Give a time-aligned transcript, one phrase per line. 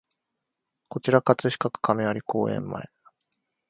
[0.87, 2.89] こちら葛飾区亀有公園前